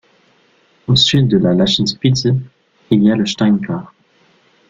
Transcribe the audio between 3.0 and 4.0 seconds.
y a le Steinkar.